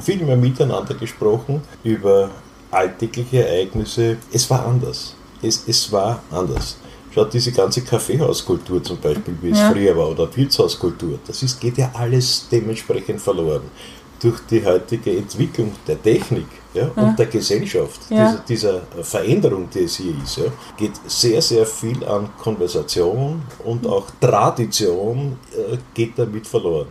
[0.00, 2.30] viel mehr miteinander gesprochen über
[2.70, 4.16] alltägliche Ereignisse.
[4.32, 5.14] Es war anders.
[5.42, 6.76] Es, es war anders.
[7.14, 9.70] Schaut, diese ganze Kaffeehauskultur zum Beispiel, wie es Ja.
[9.70, 13.62] früher war, oder Wirtshauskultur, das ist, geht ja alles dementsprechend verloren.
[14.24, 18.16] Durch die heutige Entwicklung der Technik ja, und der Gesellschaft, Ja.
[18.48, 20.44] dieser, dieser Veränderung, die es hier ist, ja,
[20.76, 26.86] geht sehr, sehr viel an Konversation und auch Tradition äh, geht damit verloren.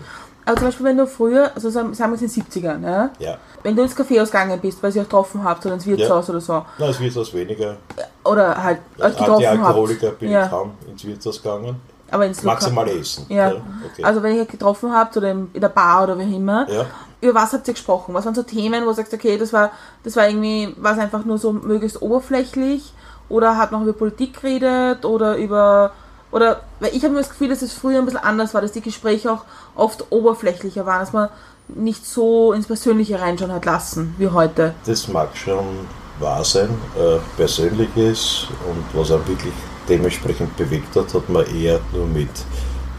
[0.45, 3.37] Aber zum Beispiel, wenn du früher, also sagen wir es in den 70ern, ja, Ja,
[3.63, 6.41] wenn du ins Café ausgegangen bist, weil ihr euch getroffen habt oder ins Wirtshaus oder
[6.41, 7.77] so, es wird etwas weniger.
[8.25, 10.19] oder halt Als getroffen Antialkoholiker habt.
[10.19, 11.75] bin ja, ich kaum ins Wirtshaus gegangen.
[12.11, 12.55] aber ins Lokal.
[12.55, 13.25] Maximal essen.
[13.29, 13.47] Ja.
[13.51, 14.03] okay.
[14.03, 16.85] Also wenn ihr getroffen habt oder in der Bar oder wie immer, ja.
[17.23, 18.13] Über was habt ihr gesprochen?
[18.13, 19.71] Was waren so Themen, wo du sagst, okay, das war,
[20.03, 22.93] das war irgendwie, war es einfach nur so möglichst oberflächlich
[23.29, 25.93] oder hat man über Politik geredet oder über,
[26.31, 28.73] oder, weil ich habe mir das Gefühl, dass es früher ein bisschen anders war, dass
[28.73, 31.29] die Gespräche auch oft oberflächlicher waren, dass man
[31.69, 34.73] nicht so ins Persönliche reinschauen hat lassen, wie heute.
[34.85, 35.87] Das mag schon
[36.19, 36.69] wahr sein.
[36.97, 39.53] Äh, Persönliches und was auch wirklich
[39.87, 42.29] dementsprechend bewegt hat, hat man eher nur mit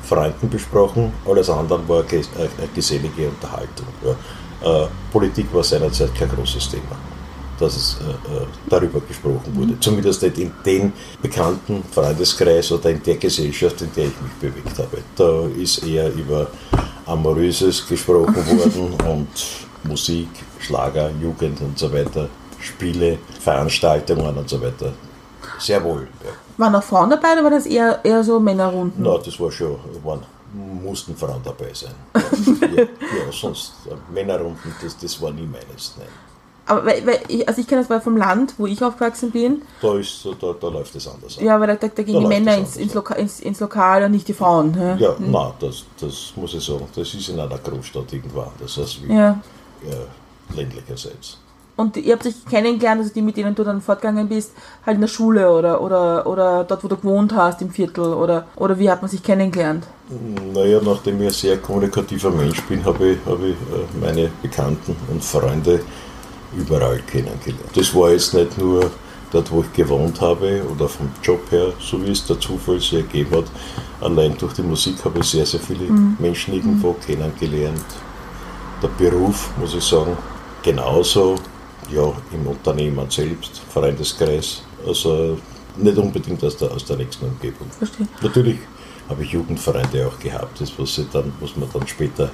[0.04, 1.12] Freunden besprochen.
[1.26, 3.86] Alles andere war ges äh, eine gesellige Unterhaltung.
[4.04, 4.84] Ja.
[4.84, 6.96] Äh, Politik war seinerzeit kein großes Thema,
[7.58, 9.78] dass es äh, äh, darüber gesprochen wurde.
[9.80, 14.78] Zumindest nicht in den bekannten Freundeskreis oder in der Gesellschaft, in der ich mich bewegt
[14.78, 14.98] habe.
[15.16, 16.46] Da ist eher über
[17.06, 19.28] Amoröses gesprochen worden und
[19.84, 20.28] Musik,
[20.60, 24.92] Schlager, Jugend und so weiter, Spiele, Veranstaltungen und so weiter.
[25.58, 26.08] Sehr wohl.
[26.24, 26.43] Ja.
[26.56, 29.02] Waren auch Frauen dabei oder war das eher, eher so Männerrunden?
[29.02, 30.20] Na, das war schon, waren,
[30.82, 31.94] mussten Frauen dabei sein.
[32.74, 35.94] Ja, ja, sonst äh, Männerrunden, das, das war nie meines.
[35.96, 36.08] Nein.
[36.66, 39.62] Aber weil, weil ich, also ich kenne das mal vom Land, wo ich aufgewachsen bin.
[39.82, 41.36] Da, ist, da, da läuft es anders.
[41.40, 42.94] Ja, weil da, da, da gehen die Männer ins, anders ins.
[42.94, 44.74] Loka, ins, ins Lokal und nicht die Frauen.
[44.74, 44.96] hä?
[44.98, 46.86] Ja, nein, das, das muss ich sagen.
[46.94, 48.48] Das ist in einer Großstadt irgendwann.
[48.58, 49.38] Das heißt, wie ja.
[49.86, 51.38] ja, ländlicherseits.
[51.76, 54.52] Und ihr habt euch kennengelernt, also die, mit denen du dann fortgegangen bist,
[54.86, 58.46] halt in der Schule oder, oder, oder dort, wo du gewohnt hast, im Viertel oder,
[58.54, 59.84] oder wie hat man sich kennengelernt?
[60.52, 64.94] Naja, nachdem ich ein sehr kommunikativer Mensch bin, habe ich, habe ich äh, meine Bekannten
[65.10, 65.80] und Freunde
[66.56, 67.70] überall kennengelernt.
[67.74, 68.90] Das war jetzt nicht nur
[69.32, 72.94] dort, wo ich gewohnt habe oder vom Job her, so wie es der Zufall sich
[72.94, 73.46] ergeben hat.
[74.00, 77.84] Allein durch die Musik habe ich sehr, sehr viele Menschen irgendwo kennengelernt.
[78.80, 80.16] Der Beruf, muss ich sagen,
[80.62, 81.34] genauso.
[81.90, 84.62] Ja, im Unternehmen selbst, Freundeskreis.
[84.86, 85.38] Also
[85.76, 87.68] nicht unbedingt aus der, aus der nächsten Umgebung.
[87.70, 88.06] Verstehe.
[88.22, 88.58] Natürlich
[89.08, 92.30] habe ich Jugendfreunde auch gehabt, das was, dann, was man dann später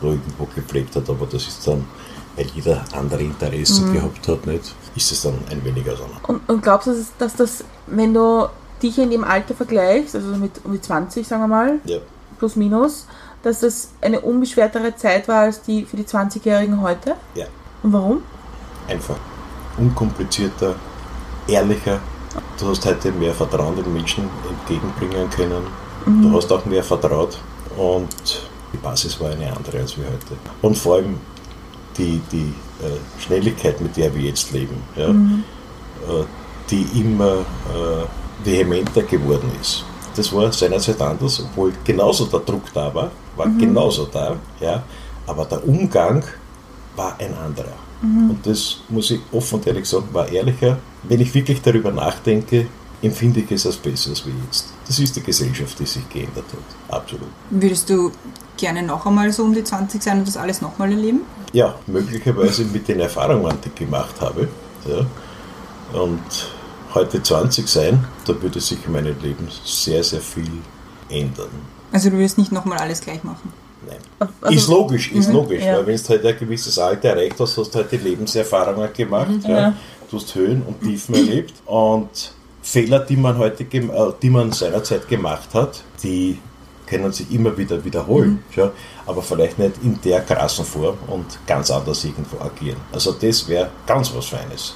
[0.00, 1.84] noch irgendwo gepflegt hat, aber das ist dann,
[2.36, 6.28] weil jeder andere Interessen gehabt hat, nicht, ist es dann ein wenig auseinander.
[6.28, 8.48] Und, und glaubst du, dass, dass das, wenn du
[8.82, 11.98] dich in dem Alter vergleichst, also mit, mit 20, sagen wir mal, Ja,
[12.38, 13.06] plus minus,
[13.42, 17.14] dass das eine unbeschwertere Zeit war als die für die 20-Jährigen heute?
[17.34, 17.46] ja,
[17.82, 18.22] Und warum?
[18.88, 19.16] Einfach
[19.76, 20.74] unkomplizierter,
[21.46, 22.00] ehrlicher.
[22.58, 25.62] Du hast heute mehr Vertrauen den Menschen entgegenbringen können.
[26.22, 27.38] Du hast auch mehr vertraut
[27.76, 30.36] und die Basis war eine andere als wir heute.
[30.62, 31.16] Und vor allem
[31.96, 36.24] die, die äh, Schnelligkeit, mit der wir jetzt leben, ja, äh,
[36.70, 39.84] die immer äh, vehementer geworden ist.
[40.14, 44.82] Das war seinerzeit anders, obwohl genauso der Druck da war, war genauso da, ja,
[45.26, 46.24] aber der Umgang
[46.96, 47.87] war ein anderer.
[48.00, 50.78] Und das muss ich offen und ehrlich sagen, war ehrlicher.
[51.02, 52.66] Wenn ich wirklich darüber nachdenke,
[53.02, 54.68] empfinde ich es als besser als wie jetzt.
[54.86, 56.96] Das ist die Gesellschaft, die sich geändert hat.
[56.96, 57.28] Absolut.
[57.50, 58.12] Würdest du
[58.56, 61.22] gerne noch einmal so um die 20 sein und das alles nochmal erleben?
[61.52, 64.48] Ja, möglicherweise mit den Erfahrungen, die ich gemacht habe.
[64.86, 66.00] Ja.
[66.00, 66.20] Und
[66.94, 70.50] heute 20 sein, da würde sich in meinem Leben sehr, sehr viel
[71.08, 71.48] ändern.
[71.92, 73.52] Also du würdest nicht nochmal alles gleich machen?
[74.18, 75.76] Also, ist logisch, ist logisch, ja.
[75.76, 79.44] weil wenn du halt ein gewisses Alter erreicht hast, hast du halt die Lebenserfahrungen gemacht,
[79.44, 79.58] ja.
[79.58, 79.74] Ja.
[80.10, 85.06] du hast Höhen und Tiefen erlebt und Fehler, die man heute, äh, die man seinerzeit
[85.08, 86.38] gemacht hat, die
[86.86, 88.72] können sich immer wieder wiederholen, ja,
[89.06, 92.78] aber vielleicht nicht in der krassen Form und ganz anders irgendwo agieren.
[92.92, 94.74] Also das wäre ganz was Feines.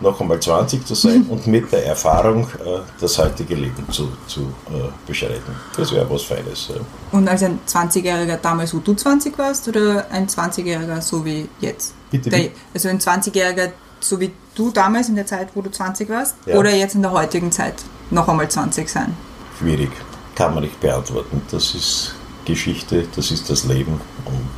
[0.00, 4.40] Noch einmal 20 zu sein und mit der Erfahrung äh, das heutige Leben zu, zu
[4.40, 5.54] äh, beschreiten.
[5.74, 6.68] Das wäre was Feines.
[6.68, 6.74] Ja.
[7.12, 11.94] Und als ein 20-Jähriger damals, wo du 20 warst, oder ein 20-Jähriger so wie jetzt?
[12.10, 16.08] Bitte, Der, also ein 20-Jähriger so wie du damals in der Zeit, wo du 20
[16.08, 16.36] warst?
[16.46, 16.56] Ja.
[16.56, 17.74] Oder jetzt in der heutigen Zeit
[18.10, 19.16] noch einmal 20 sein?
[19.58, 19.90] Schwierig,
[20.34, 21.42] kann man nicht beantworten.
[21.50, 24.48] Das ist Geschichte, das ist das Leben und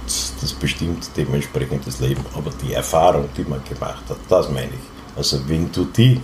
[0.41, 2.25] das bestimmt dementsprechend das Leben.
[2.35, 4.98] Aber die Erfahrung, die man gemacht hat, das meine ich.
[5.19, 6.21] Also wenn du die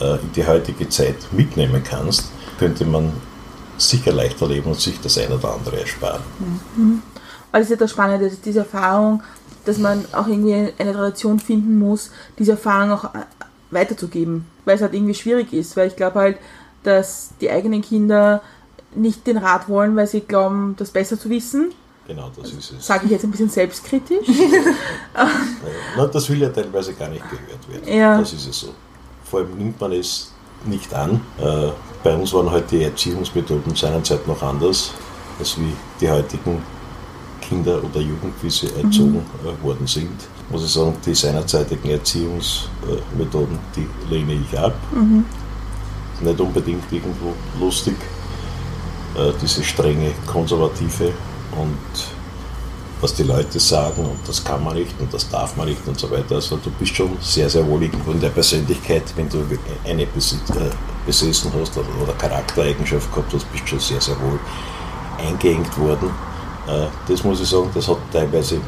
[0.00, 3.12] äh, in die heutige Zeit mitnehmen kannst, könnte man
[3.78, 6.22] sicher leichter leben und sich das eine oder andere ersparen.
[7.50, 9.22] Weil es ist ja das Spannende, dass diese Erfahrung,
[9.64, 13.24] dass man auch irgendwie eine Tradition finden muss, diese Erfahrung auch äh,
[13.70, 14.44] weiterzugeben.
[14.64, 15.76] Weil es halt irgendwie schwierig ist.
[15.76, 16.38] Weil ich glaube halt,
[16.82, 18.42] dass die eigenen Kinder
[18.94, 21.72] nicht den Rat wollen, weil sie glauben, das besser zu wissen.
[22.08, 22.86] Genau, das ist es.
[22.86, 24.26] Sage ich jetzt ein bisschen selbstkritisch.
[25.96, 27.98] Na, das will ja teilweise gar nicht gehört werden.
[27.98, 28.18] Ja.
[28.18, 28.68] Das ist es so.
[29.24, 30.32] Vor allem nimmt man es
[30.64, 31.20] nicht an.
[31.38, 31.68] Äh,
[32.02, 34.92] bei uns waren halt die Erziehungsmethoden seinerzeit noch anders,
[35.38, 36.62] als wie die heutigen
[37.42, 40.16] Kinder oder Jugend, wie sie erzogen äh, worden sind.
[40.48, 44.74] Muss ich sagen, die seinerzeitigen Erziehungsmethoden, die lehne ich ab.
[46.22, 47.96] Nicht unbedingt irgendwo lustig,
[49.14, 51.12] äh, diese strenge, konservative
[51.58, 51.78] und
[53.00, 55.98] was die Leute sagen und das kann man nicht und das darf man nicht und
[55.98, 56.36] so weiter.
[56.36, 59.38] Also du bist schon sehr, sehr wohl in der Persönlichkeit, wenn du
[59.84, 60.06] eine äh,
[61.06, 64.38] besessen hast oder, Charaktereigenschaft gehabt hast, bist schon sehr, sehr wohl
[65.24, 66.10] eingeengt worden.
[66.66, 68.60] Äh, Das muss ich sagen, das hat teilweise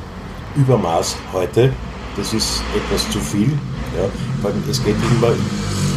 [0.57, 1.72] Übermaß heute.
[2.16, 3.53] Das ist etwas zu viel.
[3.96, 4.05] Ja.
[4.48, 5.33] Allem, es geht immer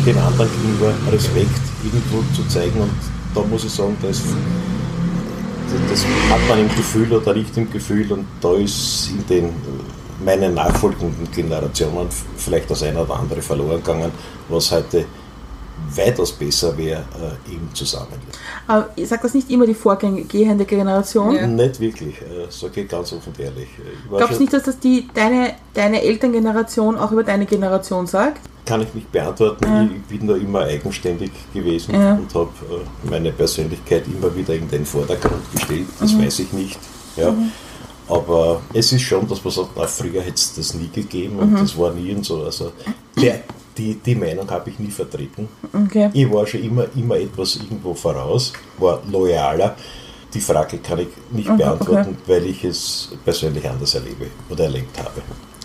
[0.06, 2.92] den anderen gegenüber Respekt irgendwo zu zeigen und
[3.34, 4.24] da muss ich sagen, da ist
[5.90, 9.50] das hat man im Gefühl oder nicht im Gefühl und da ist in den äh,
[10.24, 12.08] meinen nachfolgenden Generationen
[12.38, 14.12] vielleicht das eine oder andere verloren gegangen,
[14.50, 15.06] was heute
[15.96, 18.24] weitaus besser wäre äh, im Zusammenleben.
[18.68, 21.36] Aber ich sage das nicht immer die vorgehende Generation.
[21.36, 21.48] Ja.
[21.48, 23.68] Nicht wirklich, äh, sage ich ganz offen und ehrlich.
[23.78, 28.08] Ich war Glaubst du nicht, dass das die, deine, deine Elterngeneration auch über deine Generation
[28.08, 28.40] sagt?
[28.66, 29.66] Kann ich nicht beantworten.
[29.66, 29.84] Ja.
[29.84, 32.14] Ich bin da immer eigenständig gewesen Ja.
[32.16, 35.88] und habe äh, meine Persönlichkeit immer wieder in den Vordergrund gestellt.
[36.00, 36.26] Das Mhm.
[36.26, 36.80] weiß ich nicht.
[37.18, 37.34] Ja.
[38.08, 41.42] Aber es ist schon, dass man sagt, na, früher hätte es das nie gegeben Mhm.
[41.42, 42.44] und das war nie und so.
[42.44, 42.72] Also
[43.22, 43.42] der,
[43.78, 45.48] die, die Meinung habe ich nie vertreten.
[45.74, 46.10] Okay.
[46.14, 49.76] Ich war schon immer, immer etwas irgendwo voraus, war loyaler.
[50.34, 54.98] Die Frage kann ich nicht Mhm, beantworten, weil ich es persönlich anders erlebe oder erlebt
[55.00, 55.22] habe.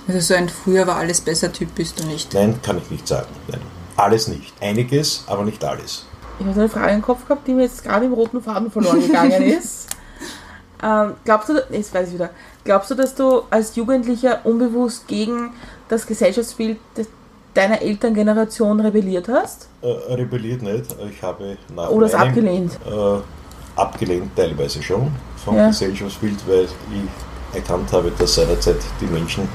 [0.09, 2.33] Also so ein früher war alles besser Typ bist du nicht.
[2.35, 3.29] Nein, kann ich nicht sagen.
[3.49, 3.61] Nein.
[3.97, 4.55] Alles nicht.
[4.61, 6.07] Einiges, aber nicht alles.
[6.39, 8.71] Ich habe so eine Frage im Kopf gehabt, die mir jetzt gerade im roten Faden
[8.71, 9.89] verloren gegangen ist.
[10.83, 12.31] ähm, glaubst du, jetzt weiß ich wieder.
[12.65, 15.51] Glaubst du, dass du als Jugendlicher unbewusst gegen
[15.89, 16.79] das Gesellschaftsbild
[17.55, 19.69] deiner Elterngeneration rebelliert hast?
[19.83, 20.85] Äh, rebelliert nicht.
[21.11, 22.79] Ich habe nach Oder es abgelehnt?
[22.87, 23.19] Äh,
[23.79, 25.11] abgelehnt teilweise schon
[25.45, 25.69] vom Ja.
[25.69, 29.49] Gesellschaftsbild, weil ich erkannt habe, dass seinerzeit die Menschen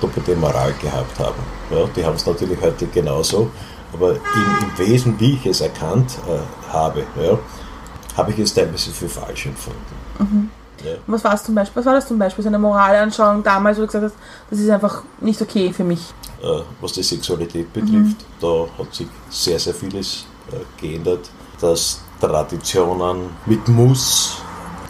[0.00, 1.42] doppelte Moral gehabt haben.
[1.70, 3.50] Ja, die haben es natürlich heute genauso,
[3.92, 4.18] aber im,
[4.62, 7.38] im Wesen, wie ich es erkannt äh, habe, ja,
[8.16, 10.50] habe ich es teilweise für falsch empfunden.
[10.84, 10.92] Ja.
[11.06, 11.76] Was war es zum Beispiel?
[11.80, 12.42] Was war das zum Beispiel?
[12.42, 14.14] So eine Moralanschauung damals, wo du gesagt hast,
[14.50, 16.00] das ist einfach nicht okay für mich.
[16.42, 18.24] äh, was die Sexualität betrifft.
[18.40, 21.30] Da hat sich sehr, sehr vieles äh, geändert,
[21.60, 24.38] dass Traditionen mit Muss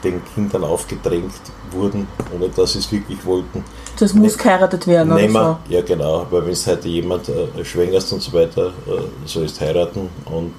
[0.05, 1.33] den Kindern aufgedrängt
[1.71, 3.65] wurden, ohne dass sie es wirklich wollten.
[3.99, 5.59] Das muss geheiratet werden oder Nehmen so.
[5.69, 10.09] ja genau, weil wenn es heute jemand äh, schwängerst und so weiter, äh, sollst heiraten
[10.27, 10.55] und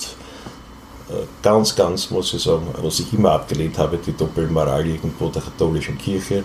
[1.09, 5.41] äh, ganz, ganz muss ich sagen, was ich immer abgelehnt habe, die Doppelmoral irgendwo der
[5.41, 6.43] katholischen Kirche,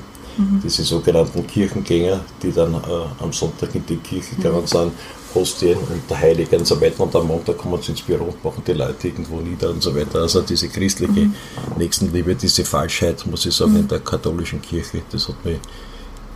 [0.64, 4.92] diese sogenannten Kirchengänger, die dann äh, am Sonntag in die Kirche gegangen sind,
[5.34, 8.44] Hostien und der Heilige und so weiter und am Montag kommen sie ins Büro und
[8.44, 10.22] machen die Leute irgendwo nieder und so weiter.
[10.22, 11.30] Also diese christliche
[11.76, 15.58] Nächstenliebe, diese Falschheit, muss ich sagen, in der katholischen Kirche, das hat mich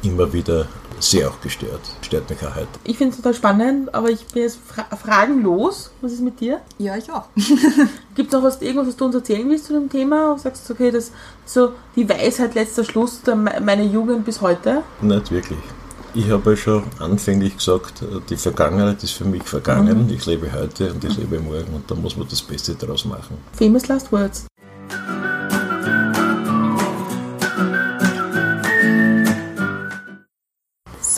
[0.03, 0.67] immer wieder
[1.01, 1.81] sehr auch gestört.
[2.03, 2.69] Stört mich auch heute.
[2.85, 5.91] Ich finde es total spannend, aber ich bin jetzt fra fragenlos.
[6.01, 6.61] Was ist mit dir?
[6.79, 7.27] Ja, ich auch.
[8.15, 10.33] Gibt es noch was, irgendwas, was du uns erzählen willst zu dem Thema?
[10.33, 11.13] Und sagst du, okay, das
[11.45, 14.83] so die Weisheit letzter Schluss der, meiner Jugend bis heute?
[15.01, 15.59] Nicht wirklich.
[16.15, 20.07] Ich habe ja schon anfänglich gesagt, die Vergangenheit ist für mich vergangen.
[20.07, 20.15] Mhm.
[20.15, 23.37] Ich lebe heute und ich lebe morgen und da muss man das Beste daraus machen.
[23.53, 24.47] Famous last words.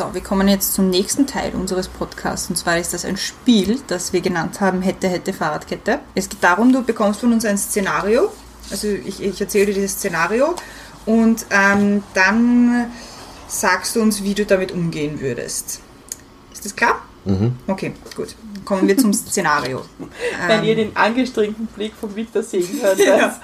[0.01, 2.49] So, wir kommen jetzt zum nächsten Teil unseres Podcasts.
[2.49, 5.99] Und zwar ist das ein Spiel, das wir genannt haben Hätte, Hätte, Fahrradkette.
[6.15, 8.33] Es geht darum, du bekommst von uns ein Szenario.
[8.71, 10.55] Also ich, ich erzähle dir dieses Szenario
[11.05, 12.91] und ähm, dann
[13.47, 15.83] sagst du uns, wie du damit umgehen würdest.
[16.51, 17.03] Ist das klar?
[17.27, 17.59] Mhm.
[17.67, 18.35] Okay, gut.
[18.65, 19.85] Kommen wir zum Szenario.
[20.47, 23.01] Wenn ähm, ihr den angestrengten Blick von Victor sehen könnt.
[23.01, 23.39] ja.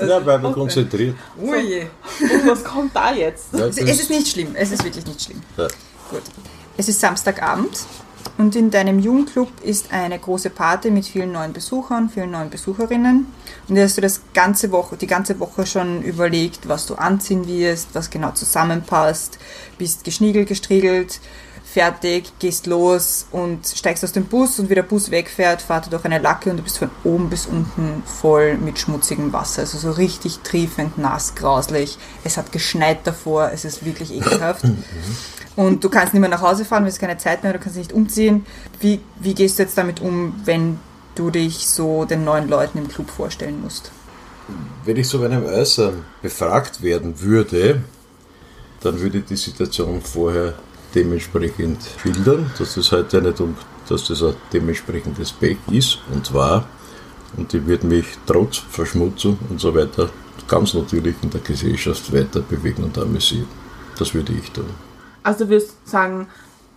[0.00, 0.60] Ja, weil wir okay.
[0.60, 1.16] konzentriert.
[1.40, 1.82] Oh je.
[2.20, 3.52] Und was kommt da jetzt?
[3.52, 4.54] Ja, es ist nicht schlimm.
[4.54, 5.42] Es ist wirklich nicht schlimm.
[5.56, 5.68] Ja.
[6.10, 6.22] Gut.
[6.76, 7.86] Es ist Samstagabend
[8.38, 13.26] und in deinem Jugendclub ist eine große Party mit vielen neuen Besuchern, vielen neuen Besucherinnen.
[13.68, 17.46] Und da hast du das ganze Woche, die ganze Woche schon überlegt, was du anziehen
[17.46, 19.38] wirst, was genau zusammenpasst,
[19.78, 21.20] bist geschniegelt, gestriegelt,
[21.72, 25.90] fertig, gehst los und steigst aus dem Bus und wie der Bus wegfährt, fahrt er
[25.90, 29.62] durch eine Lacke und du bist von oben bis unten voll mit schmutzigem Wasser.
[29.62, 31.96] Also so richtig triefend, nass, grauslich.
[32.24, 34.64] Es hat geschneit davor, es ist wirklich ekelhaft.
[35.56, 37.76] Und du kannst nicht mehr nach Hause fahren, du hast keine Zeit mehr, du kannst
[37.76, 38.46] nicht umziehen.
[38.80, 40.78] Wie, wie gehst du jetzt damit um, wenn
[41.14, 43.92] du dich so den neuen Leuten im Club vorstellen musst?
[44.84, 47.82] Wenn ich so bei einem Äußeren befragt werden würde,
[48.80, 50.54] dann würde die Situation vorher
[50.94, 53.56] dementsprechend schildern, dass das heute nicht um,
[53.88, 56.66] dass das ein dementsprechendes Pech ist und war.
[57.36, 60.10] Und ich würde mich trotz Verschmutzung und so weiter
[60.48, 63.48] ganz natürlich in der Gesellschaft weiter bewegen und amüsieren.
[63.98, 64.66] Das würde ich tun.
[65.22, 66.26] Also wirst sagen,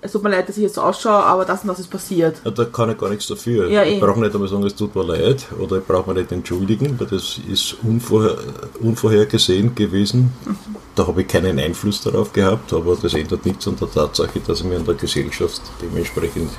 [0.01, 2.37] es tut mir leid, dass ich jetzt so ausschaue, aber das und das ist passiert.
[2.45, 3.69] Ja, da kann ich gar nichts dafür.
[3.69, 6.31] Ja, ich brauche nicht einmal sagen, es tut mir leid oder ich brauche mich nicht
[6.31, 8.37] entschuldigen, weil das ist unvorher,
[8.81, 10.31] unvorhergesehen gewesen.
[10.45, 10.57] Mhm.
[10.95, 14.59] Da habe ich keinen Einfluss darauf gehabt, aber das ändert nichts an der Tatsache, dass
[14.59, 16.51] ich mich an der Gesellschaft dementsprechend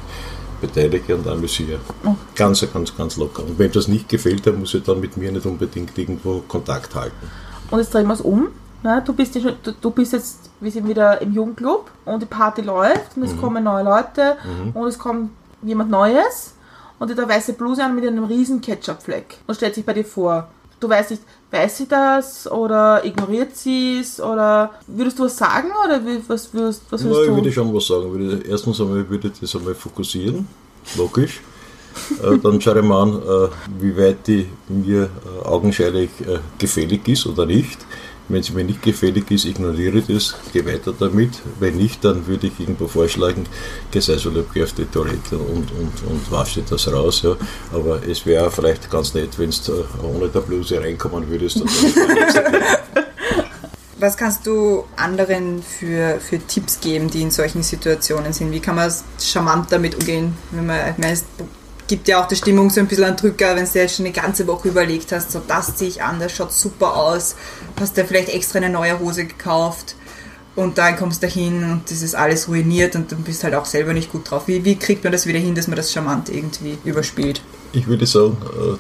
[0.61, 1.79] beteilige und amüsiere.
[2.03, 2.17] Mhm.
[2.35, 3.45] Ganz, ganz, ganz locker.
[3.45, 6.95] Und wenn das nicht gefällt, dann muss ich dann mit mir nicht unbedingt irgendwo Kontakt
[6.95, 7.31] halten.
[7.71, 8.49] Und jetzt drehen wir es um.
[8.87, 12.63] Na, du, bist, du, du bist jetzt wir sind wieder im Jugendclub und die Party
[12.63, 13.41] läuft und es mhm.
[13.41, 14.71] kommen neue Leute mhm.
[14.71, 15.31] und es kommt
[15.65, 16.55] jemand Neues
[17.01, 20.05] und hat eine weiße Bluse an mit einem riesen Ketchupfleck und stellt sich bei dir
[20.05, 20.47] vor.
[20.79, 25.73] Du weißt nicht, weiß sie das oder ignoriert sie es oder würdest du was sagen
[25.85, 27.31] oder was würdest, was würdest Na, du?
[27.33, 28.13] Ich würde schon was sagen.
[28.13, 30.47] Würde, erstens einmal würde ich das einmal fokussieren,
[30.97, 31.41] logisch.
[32.23, 33.49] äh, dann schaue ich mir an, äh,
[33.81, 36.11] wie weit die mir äh, augenscheinlich
[36.57, 37.79] gefällig ist oder nicht.
[38.29, 41.41] Wenn sie mir nicht gefällig ist, ignoriere das, gehe weiter damit.
[41.61, 43.47] Wenn nicht, dann würde ich irgendwo vorschlagen,
[43.91, 44.15] geh so
[44.53, 47.23] geh auf die Toilette und, und, und wasch dir das raus.
[47.23, 47.37] Ja.
[47.73, 51.63] Aber es wäre vielleicht ganz nett, wenn du ohne der Bluse reinkommen würdest.
[53.99, 58.53] Was kannst du anderen für, für Tipps geben, die in solchen Situationen sind?
[58.53, 60.37] Wie kann man charmant damit umgehen?
[60.51, 61.17] Wenn man, ich meine,
[61.87, 64.15] gibt ja auch die Stimmung so ein bisschen einen Drücker, wenn du jetzt schon eine
[64.15, 67.37] ganze Woche überlegt hast, so das ziehe ich an, das schaut super aus,
[67.81, 69.97] hast dir vielleicht extra eine neue Hose gekauft
[70.55, 73.67] und dann kommst du hin und das ist alles ruiniert und du bist halt auch
[73.67, 74.49] selber nicht gut drauf.
[74.49, 77.43] Wie, wie kriegt man das wieder hin, dass man das charmant irgendwie überspielt?
[77.73, 78.77] Ich würde sagen, äh,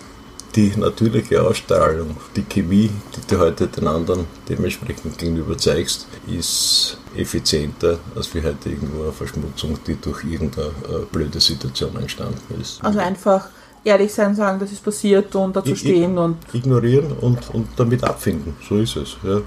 [0.56, 7.98] die natürliche Ausstrahlung, die Chemie, die du heute den anderen dementsprechend gegenüber zeigst, ist effizienter
[8.14, 12.82] als wie heute irgendwo eine Verschmutzung, die durch irgendeine äh, blöde Situation entstanden ist.
[12.82, 13.50] Also einfach
[13.86, 16.36] ehrlich sein, sagen, das ist passiert und dazu I stehen und.
[16.52, 19.16] Ignorieren und, und damit abfinden, so ist es.
[19.22, 19.40] Ja.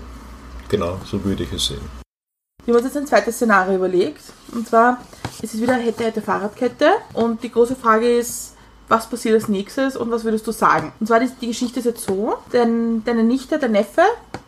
[0.69, 1.82] Genau, so würde ich es sehen.
[2.65, 4.21] Wir haben uns jetzt ein zweites Szenario überlegt.
[4.54, 4.99] Und zwar
[5.41, 6.88] ist es wieder hätte, hätte Fahrradkette.
[7.13, 8.56] Und die große Frage ist,
[8.88, 10.93] was passiert als nächstes und was würdest du sagen?
[10.99, 14.02] Und zwar die, die Geschichte ist jetzt so, denn deine Nichte, der Neffe,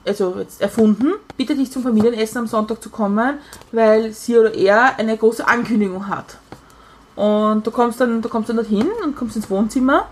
[0.06, 3.38] also jetzt erfunden, bittet dich zum Familienessen am Sonntag zu kommen,
[3.72, 6.38] weil sie oder er eine große Ankündigung hat.
[7.22, 10.08] Und du kommst dann, du kommst dann dorthin und kommst ins Wohnzimmer.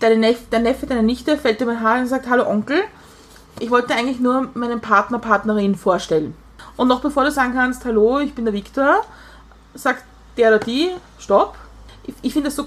[0.00, 2.82] Deine Neffe, dein Neffe, deine Nichte fällt dir mein Haar und sagt, hallo Onkel,
[3.58, 6.34] ich wollte eigentlich nur meinen Partner, Partnerin vorstellen.
[6.76, 9.02] Und noch bevor du sagen kannst, hallo, ich bin der Viktor,
[9.72, 10.04] sagt
[10.36, 11.54] der oder die, stopp.
[12.04, 12.66] Ich, ich finde das so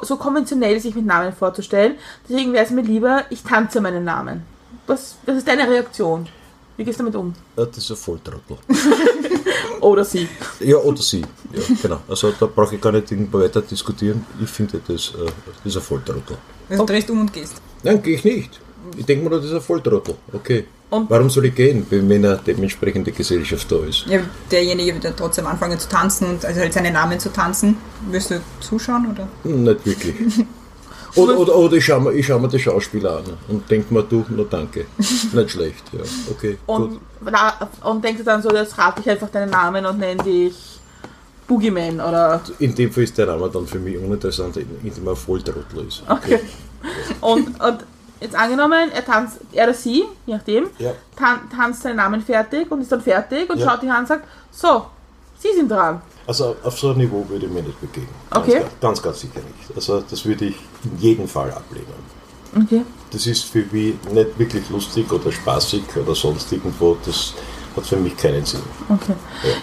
[0.00, 1.96] so konventionell, sich mit Namen vorzustellen.
[2.26, 4.42] Deswegen wäre es mir lieber, ich tanze meinen Namen.
[4.86, 6.28] Was, was ist deine Reaktion?
[6.76, 7.34] Wie gehst du damit um?
[7.56, 8.56] Das ist ein Volltrottel.
[9.80, 10.28] oder sie.
[10.60, 11.20] Ja, oder sie.
[11.52, 12.00] Ja, genau.
[12.08, 14.26] Also da brauche ich gar nicht irgendwo weiter diskutieren.
[14.42, 16.36] Ich finde, das, äh, das ist ein Volltrottel.
[16.68, 17.54] Also drehst um und gehst?
[17.82, 18.60] Nein, gehe ich nicht.
[18.96, 20.14] Ich denke mir, das ist ein Volltrottel.
[20.32, 20.66] Okay.
[20.90, 24.06] Und- Warum soll ich gehen, wenn eine dementsprechende Gesellschaft da ist?
[24.06, 27.76] Ja, derjenige wird dann trotzdem anfangen zu tanzen und also halt seinen Namen zu tanzen.
[28.10, 29.26] Wirst du zuschauen oder?
[29.44, 30.14] Nicht wirklich.
[31.16, 34.24] Oder, oder, oder ich schaue mir, schau mir den Schauspieler an und denke mir, du,
[34.28, 34.86] na danke.
[34.98, 36.00] Nicht schlecht, ja.
[36.30, 36.58] Okay.
[36.66, 40.22] Und, na, und denkst du dann so, jetzt rate ich einfach deinen Namen und nenne
[40.22, 40.78] dich
[41.46, 42.40] Boogeyman oder.
[42.58, 46.02] In dem Fall ist der Name dann für mich uninteressant, indem er Volltrottel ist.
[46.08, 46.40] Okay.
[47.20, 47.78] Und, und
[48.20, 50.92] jetzt angenommen, er tanzt, er oder sie, je nachdem, Ja.
[51.16, 53.70] tan tanzt seinen Namen fertig und ist dann fertig und Ja.
[53.70, 54.86] schaut dich an und sagt, so,
[55.38, 56.00] Sie sind dran.
[56.26, 58.08] Also auf so ein Niveau würde ich mir nicht begeben.
[58.30, 58.58] Ganz, Okay.
[58.60, 59.76] Ganz, ganz, ganz sicher nicht.
[59.76, 61.86] Also das würde ich in jedem Fall ablehnen.
[62.56, 62.82] Okay.
[63.10, 66.96] Das ist für mich nicht wirklich lustig oder spaßig oder sonst irgendwo.
[67.04, 67.34] Das
[67.76, 68.62] hat für mich keinen Sinn.
[68.88, 69.12] Okay.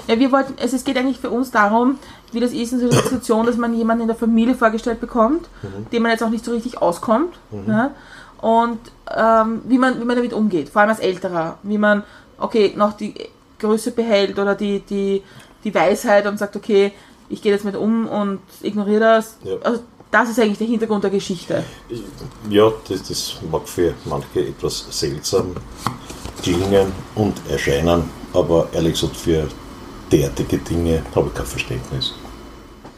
[0.08, 1.98] Ja, wir wollten, also es geht eigentlich für uns darum,
[2.32, 5.48] wie das ist in so einer Situation, dass man jemanden in der Familie vorgestellt bekommt,
[5.92, 7.34] dem man jetzt auch nicht so richtig auskommt.
[7.68, 7.92] Ja?
[8.40, 8.80] Und
[9.16, 11.58] ähm, wie, man, wie man damit umgeht, vor allem als Älterer.
[11.64, 12.04] Wie man,
[12.38, 13.14] okay, noch die
[13.60, 15.24] Größe behält oder die, die,
[15.64, 16.92] die Weisheit und sagt, okay,
[17.30, 19.38] ich gehe jetzt mit um und ignoriere das.
[19.44, 19.56] Ja.
[19.64, 21.64] Also das ist eigentlich der Hintergrund der Geschichte.
[22.50, 25.56] Ja, das, das mag für manche etwas seltsam
[26.42, 29.48] klingen und erscheinen, aber ehrlich gesagt für
[30.12, 32.14] derartige Dinge habe ich kein Verständnis.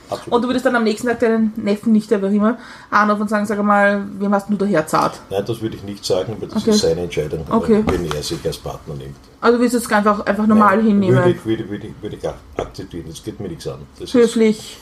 [0.09, 0.33] Absolut.
[0.33, 2.57] Und du würdest dann am nächsten Tag deinen Neffen nicht, wer auch immer,
[2.91, 5.19] anrufen und sagen, sag mal, wem hast du daher zart?
[5.29, 6.71] Nein, das würde ich nicht sagen, weil das Okay.
[6.71, 7.83] ist seine Entscheidung, Okay.
[7.87, 9.15] wenn er sich als Partner nimmt.
[9.41, 11.15] Also du willst es einfach, einfach normal Nein, hinnehmen.
[11.17, 13.79] Würde ich, würde, würde, würde ich ak- akzeptieren, das geht mir nichts an.
[13.99, 14.77] Das Höflich.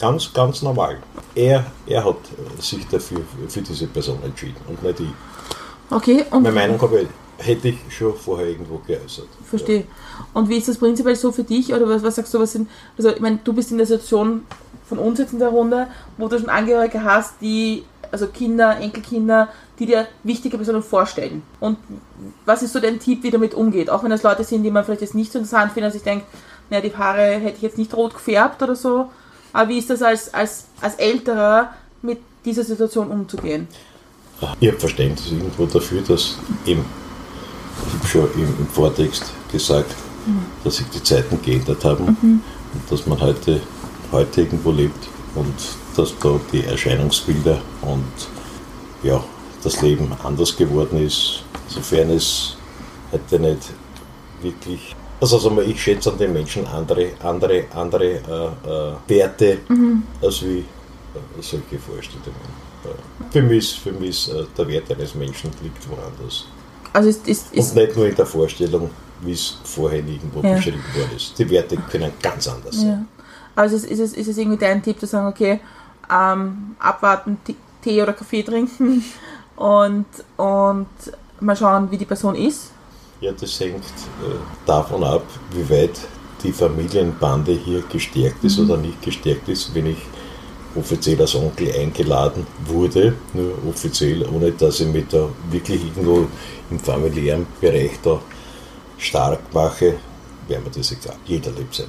[0.00, 0.98] ganz, ganz normal.
[1.34, 2.16] Er, er hat
[2.58, 5.08] sich dafür, für diese Person entschieden und nicht ich.
[5.90, 7.08] Okay, und Meine Meinung habe ich,
[7.38, 9.28] hätte ich schon vorher irgendwo geäußert.
[9.44, 9.84] verstehe.
[10.32, 11.72] Und wie ist das prinzipiell so für dich?
[11.72, 14.44] Oder was, was sagst du, was sind, also ich meine, du bist in der Situation
[14.86, 19.48] von uns jetzt in der Runde, wo du schon Angehörige hast, die, also Kinder, Enkelkinder,
[19.78, 21.42] die dir wichtige Personen vorstellen.
[21.60, 21.78] Und
[22.44, 23.90] was ist so dein Tipp, wie damit umgeht?
[23.90, 26.02] Auch wenn das Leute sind, die man vielleicht jetzt nicht so interessant finden, dass ich
[26.02, 26.26] denke,
[26.70, 29.10] naja, die Haare hätte ich jetzt nicht rot gefärbt oder so.
[29.52, 33.68] Aber wie ist das als, als, als Älterer mit dieser Situation umzugehen?
[34.60, 36.84] Ich habe Verständnis irgendwo dafür, dass eben,
[38.14, 39.94] schon im, Vortext gesagt,
[40.62, 42.06] dass sich die Zeiten geändert haben
[42.72, 43.60] und dass man heute,
[44.12, 45.54] heute irgendwo lebt und
[45.96, 48.04] dass da die Erscheinungsbilder und
[49.02, 49.22] ja,
[49.62, 52.56] das Leben anders geworden ist, sofern es
[53.12, 53.58] heute nicht
[54.42, 54.94] wirklich.
[55.20, 59.58] Also wir, ich schätze an den Menschen andere, andere, andere äh, äh, Werte
[60.22, 60.64] als wie äh,
[61.40, 62.52] solche Vorstellungen.
[63.30, 66.46] Für mich, ist- für mich äh, der Wert eines Menschen liegt woanders.
[66.94, 68.88] Also ist, ist, Und ist nicht nur in der Vorstellung,
[69.20, 70.54] wie es vorher irgendwo Ja.
[70.54, 71.38] beschrieben worden ist.
[71.38, 72.88] Die Werte können ganz anders sein.
[72.88, 73.04] Ja.
[73.56, 75.60] Also ist, es- ist, es, ist es irgendwie dein Tipp zu sagen, okay,
[76.10, 77.36] ähm, abwarten,
[77.82, 79.04] Tee oder Kaffee trinken
[79.56, 80.86] und, und
[81.40, 82.70] mal schauen, wie die Person ist?
[83.20, 84.34] Ja, das hängt äh,
[84.66, 85.98] davon ab, wie weit
[86.42, 89.74] die Familienbande hier gestärkt ist oder nicht gestärkt ist.
[89.74, 89.98] Wenn ich
[90.76, 96.26] offiziell als Onkel eingeladen wurde, nur offiziell, ohne dass ich mich da wirklich irgendwo
[96.70, 98.20] im familiären Bereich da
[98.98, 99.94] stark mache,
[100.48, 101.16] wäre mir das egal.
[101.26, 101.88] Jeder lebt sein.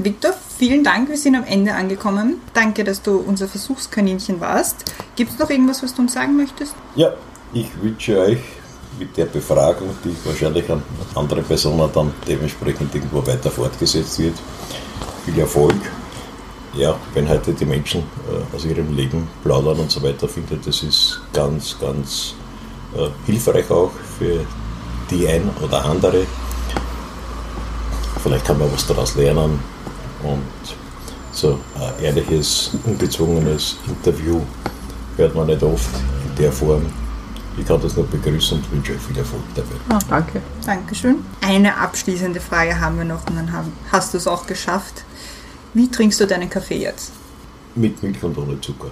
[0.00, 2.40] Victor, vielen Dank, wir sind am Ende angekommen.
[2.54, 4.84] Danke, dass du unser Versuchskaninchen warst.
[5.16, 6.74] Gibt es noch irgendwas, was du uns sagen möchtest?
[6.94, 7.12] Ja,
[7.52, 8.38] ich wünsche euch
[8.98, 10.82] mit der Befragung, die wahrscheinlich an
[11.14, 14.34] andere Personen dann dementsprechend irgendwo weiter fortgesetzt wird,
[15.24, 15.77] viel Erfolg.
[16.78, 20.60] Ja, wenn heute die Menschen äh, aus ihrem Leben plaudern und so weiter, finde ich,
[20.60, 22.34] das ist ganz, ganz
[22.96, 24.46] äh, hilfreich auch für
[25.10, 26.24] die ein oder andere.
[28.22, 29.58] Vielleicht kann man was daraus lernen
[30.22, 30.76] und
[31.32, 34.40] so ein ehrliches, ungezwungenes Interview
[35.16, 35.90] hört man nicht oft
[36.28, 36.86] in der Form.
[37.56, 39.74] Ich kann das nur begrüßen und wünsche euch viel Erfolg dabei.
[39.88, 40.40] Ah, danke.
[40.64, 41.24] Dankeschön.
[41.40, 45.04] Eine abschließende Frage haben wir noch und dann haben, hast du es auch geschafft.
[45.74, 47.12] Wie trinkst du deinen Kaffee jetzt?
[47.74, 48.90] Mit Milch und ohne Zucker.